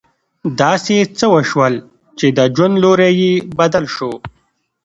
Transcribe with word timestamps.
داسې 0.61 0.95
څه 1.17 1.25
وشول 1.33 1.73
چې 2.17 2.27
د 2.37 2.39
ژوند 2.55 2.75
لوری 2.83 3.11
يې 3.21 3.31
بدل 3.59 3.85
شو. 3.95 4.11